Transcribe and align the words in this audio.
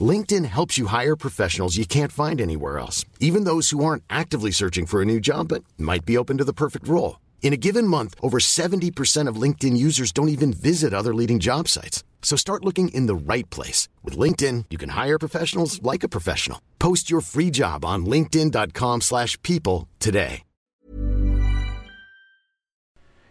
LinkedIn 0.00 0.44
helps 0.44 0.78
you 0.78 0.86
hire 0.86 1.16
professionals 1.16 1.76
you 1.76 1.84
can't 1.84 2.12
find 2.12 2.40
anywhere 2.40 2.78
else, 2.78 3.04
even 3.18 3.42
those 3.42 3.70
who 3.70 3.84
aren't 3.84 4.04
actively 4.08 4.52
searching 4.52 4.86
for 4.86 5.02
a 5.02 5.04
new 5.04 5.18
job 5.18 5.48
but 5.48 5.64
might 5.76 6.04
be 6.04 6.16
open 6.16 6.38
to 6.38 6.44
the 6.44 6.52
perfect 6.52 6.86
role. 6.86 7.18
In 7.42 7.52
a 7.52 7.62
given 7.66 7.84
month, 7.86 8.14
over 8.22 8.38
70% 8.38 9.26
of 9.26 9.42
LinkedIn 9.42 9.76
users 9.76 10.12
don't 10.12 10.28
even 10.28 10.52
visit 10.52 10.94
other 10.94 11.12
leading 11.12 11.40
job 11.40 11.66
sites. 11.66 12.04
So 12.22 12.36
start 12.36 12.64
looking 12.64 12.90
in 12.90 13.06
the 13.06 13.34
right 13.34 13.48
place. 13.50 13.88
With 14.04 14.16
LinkedIn, 14.16 14.66
you 14.70 14.78
can 14.78 14.90
hire 14.90 15.18
professionals 15.18 15.82
like 15.82 16.04
a 16.04 16.08
professional. 16.08 16.60
Post 16.78 17.10
your 17.10 17.22
free 17.22 17.50
job 17.50 17.84
on 17.84 18.06
linkedin.com 18.06 19.00
slash 19.00 19.36
people 19.42 19.88
today. 19.98 20.42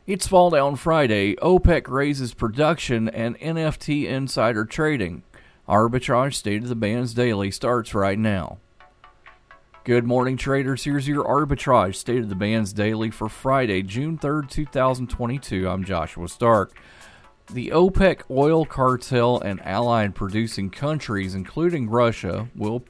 It's 0.10 0.28
Fall 0.28 0.50
Down 0.50 0.76
Friday. 0.76 1.36
OPEC 1.36 1.88
raises 1.88 2.34
production 2.34 3.10
and 3.10 3.38
NFT 3.38 4.08
insider 4.08 4.66
trading. 4.66 5.22
Arbitrage 5.70 6.34
State 6.34 6.64
of 6.64 6.70
the 6.70 6.76
Bands 6.76 7.14
Daily 7.14 7.52
starts 7.52 7.94
right 7.94 8.18
now. 8.18 8.58
Good 9.84 10.04
morning, 10.04 10.36
traders. 10.36 10.84
Here's 10.84 11.08
your 11.08 11.24
Arbitrage 11.24 11.94
State 11.94 12.24
of 12.24 12.30
the 12.30 12.36
Bands 12.36 12.74
Daily 12.74 13.12
for 13.12 13.30
Friday, 13.30 13.84
June 13.84 14.18
3rd, 14.18 14.50
2022. 14.50 15.70
I'm 15.70 15.84
Joshua 15.84 16.28
Stark. 16.28 16.76
The 17.52 17.70
OPEC 17.70 18.22
oil 18.32 18.66
cartel 18.66 19.40
and 19.42 19.62
allied 19.64 20.16
producing 20.16 20.72
countries, 20.72 21.36
including 21.36 21.88
Russia, 21.88 22.50
will 22.56 22.84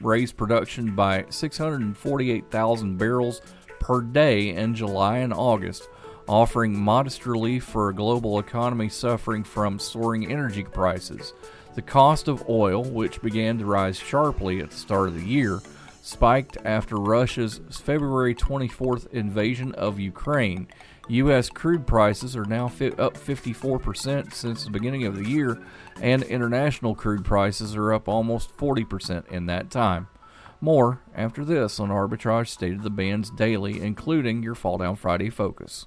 raise 0.00 0.30
production 0.30 0.94
by 0.94 1.24
648,000 1.30 2.96
barrels 2.96 3.42
per 3.80 4.02
day 4.02 4.50
in 4.50 4.76
July 4.76 5.18
and 5.18 5.32
August, 5.32 5.88
offering 6.30 6.78
modest 6.78 7.26
relief 7.26 7.64
for 7.64 7.88
a 7.88 7.94
global 7.94 8.38
economy 8.38 8.88
suffering 8.88 9.42
from 9.42 9.80
soaring 9.80 10.30
energy 10.30 10.62
prices. 10.62 11.34
The 11.74 11.82
cost 11.82 12.28
of 12.28 12.48
oil, 12.48 12.84
which 12.84 13.20
began 13.20 13.58
to 13.58 13.64
rise 13.64 13.98
sharply 13.98 14.60
at 14.60 14.70
the 14.70 14.76
start 14.76 15.08
of 15.08 15.14
the 15.14 15.26
year, 15.26 15.60
spiked 16.02 16.56
after 16.64 16.94
Russia's 16.94 17.60
February 17.72 18.36
24th 18.36 19.12
invasion 19.12 19.74
of 19.74 19.98
Ukraine. 19.98 20.68
U.S. 21.08 21.50
crude 21.50 21.84
prices 21.84 22.36
are 22.36 22.44
now 22.44 22.66
up 22.66 23.14
54% 23.14 24.32
since 24.32 24.62
the 24.62 24.70
beginning 24.70 25.06
of 25.06 25.16
the 25.16 25.28
year, 25.28 25.60
and 26.00 26.22
international 26.22 26.94
crude 26.94 27.24
prices 27.24 27.74
are 27.74 27.92
up 27.92 28.06
almost 28.08 28.56
40% 28.56 29.26
in 29.32 29.46
that 29.46 29.68
time. 29.68 30.06
More 30.60 31.00
after 31.12 31.44
this 31.44 31.80
on 31.80 31.88
Arbitrage 31.88 32.46
State 32.46 32.74
of 32.74 32.82
the 32.84 32.90
Bands 32.90 33.30
Daily, 33.30 33.80
including 33.80 34.44
your 34.44 34.54
Fall 34.54 34.78
Down 34.78 34.94
Friday 34.94 35.28
focus. 35.28 35.86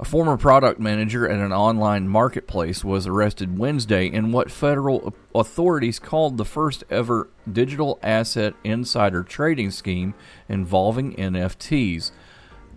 A 0.00 0.04
former 0.06 0.38
product 0.38 0.80
manager 0.80 1.28
at 1.28 1.40
an 1.40 1.52
online 1.52 2.08
marketplace 2.08 2.82
was 2.82 3.06
arrested 3.06 3.58
Wednesday 3.58 4.06
in 4.06 4.32
what 4.32 4.50
federal 4.50 5.14
authorities 5.34 5.98
called 5.98 6.38
the 6.38 6.44
first 6.46 6.84
ever 6.88 7.28
digital 7.52 7.98
asset 8.02 8.54
insider 8.64 9.22
trading 9.22 9.70
scheme 9.70 10.14
involving 10.48 11.14
NFTs. 11.16 12.12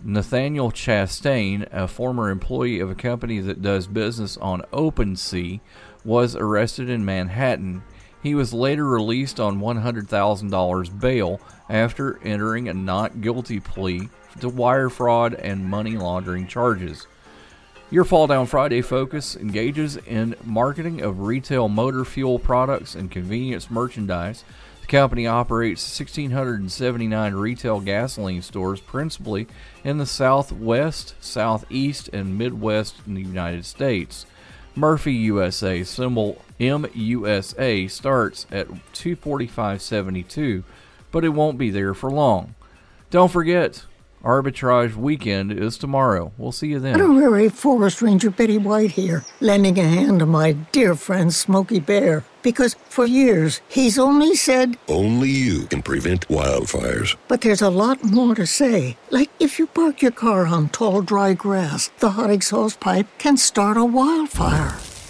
Nathaniel 0.04 0.70
Chastain, 0.70 1.66
a 1.72 1.88
former 1.88 2.28
employee 2.28 2.78
of 2.78 2.90
a 2.90 2.94
company 2.94 3.40
that 3.40 3.62
does 3.62 3.86
business 3.86 4.36
on 4.36 4.60
OpenSea, 4.70 5.60
was 6.04 6.36
arrested 6.36 6.90
in 6.90 7.06
Manhattan. 7.06 7.82
He 8.22 8.34
was 8.34 8.52
later 8.52 8.86
released 8.86 9.40
on 9.40 9.60
$100,000 9.60 11.00
bail 11.00 11.40
after 11.70 12.18
entering 12.22 12.68
a 12.68 12.74
not 12.74 13.22
guilty 13.22 13.60
plea 13.60 14.10
to 14.40 14.50
wire 14.50 14.90
fraud 14.90 15.32
and 15.32 15.64
money 15.64 15.96
laundering 15.96 16.46
charges. 16.46 17.06
Your 17.94 18.02
Fall 18.02 18.26
Down 18.26 18.46
Friday 18.46 18.82
focus 18.82 19.36
engages 19.36 19.96
in 19.98 20.34
marketing 20.42 21.00
of 21.00 21.20
retail 21.20 21.68
motor 21.68 22.04
fuel 22.04 22.40
products 22.40 22.96
and 22.96 23.08
convenience 23.08 23.70
merchandise. 23.70 24.42
The 24.80 24.88
company 24.88 25.28
operates 25.28 26.00
1,679 26.00 27.34
retail 27.34 27.78
gasoline 27.78 28.42
stores, 28.42 28.80
principally 28.80 29.46
in 29.84 29.98
the 29.98 30.06
Southwest, 30.06 31.14
Southeast, 31.20 32.10
and 32.12 32.36
Midwest 32.36 32.96
in 33.06 33.14
the 33.14 33.22
United 33.22 33.64
States. 33.64 34.26
Murphy 34.74 35.12
USA, 35.12 35.84
symbol 35.84 36.42
MUSA, 36.58 37.88
starts 37.88 38.48
at 38.50 38.66
245.72, 38.92 40.64
but 41.12 41.24
it 41.24 41.28
won't 41.28 41.58
be 41.58 41.70
there 41.70 41.94
for 41.94 42.10
long. 42.10 42.56
Don't 43.10 43.30
forget, 43.30 43.84
Arbitrage 44.24 44.96
weekend 44.96 45.52
is 45.52 45.76
tomorrow. 45.76 46.32
We'll 46.38 46.50
see 46.50 46.68
you 46.68 46.80
then. 46.80 46.98
Honorary 47.00 47.50
Forest 47.50 48.00
Ranger 48.00 48.30
Betty 48.30 48.56
White 48.56 48.92
here, 48.92 49.22
lending 49.40 49.78
a 49.78 49.82
hand 49.82 50.20
to 50.20 50.26
my 50.26 50.52
dear 50.72 50.94
friend 50.94 51.32
Smokey 51.32 51.78
Bear. 51.78 52.24
Because 52.42 52.74
for 52.88 53.06
years, 53.06 53.60
he's 53.68 53.98
only 53.98 54.34
said, 54.34 54.78
Only 54.88 55.28
you 55.28 55.66
can 55.66 55.82
prevent 55.82 56.28
wildfires. 56.28 57.16
But 57.28 57.42
there's 57.42 57.62
a 57.62 57.70
lot 57.70 58.02
more 58.02 58.34
to 58.34 58.46
say. 58.46 58.96
Like 59.10 59.30
if 59.38 59.58
you 59.58 59.66
park 59.66 60.00
your 60.00 60.12
car 60.12 60.46
on 60.46 60.70
tall, 60.70 61.02
dry 61.02 61.34
grass, 61.34 61.90
the 61.98 62.10
hot 62.10 62.30
exhaust 62.30 62.80
pipe 62.80 63.06
can 63.18 63.36
start 63.36 63.76
a 63.76 63.84
wildfire. 63.84 64.78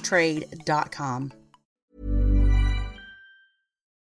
trade.com. 0.00 1.32